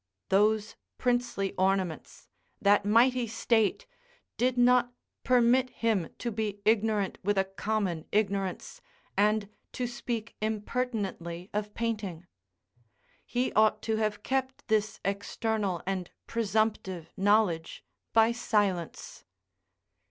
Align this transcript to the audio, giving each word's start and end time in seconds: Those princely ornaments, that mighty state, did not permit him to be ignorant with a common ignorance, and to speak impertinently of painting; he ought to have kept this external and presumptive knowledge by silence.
Those 0.29 0.75
princely 0.97 1.53
ornaments, 1.59 2.27
that 2.59 2.85
mighty 2.85 3.27
state, 3.27 3.85
did 4.35 4.57
not 4.57 4.91
permit 5.23 5.69
him 5.69 6.09
to 6.17 6.31
be 6.31 6.59
ignorant 6.65 7.19
with 7.23 7.37
a 7.37 7.43
common 7.45 8.05
ignorance, 8.11 8.81
and 9.15 9.47
to 9.73 9.85
speak 9.85 10.35
impertinently 10.41 11.51
of 11.53 11.75
painting; 11.75 12.25
he 13.27 13.53
ought 13.53 13.83
to 13.83 13.97
have 13.97 14.23
kept 14.23 14.67
this 14.69 14.99
external 15.05 15.83
and 15.85 16.09
presumptive 16.25 17.13
knowledge 17.15 17.85
by 18.11 18.31
silence. 18.31 19.23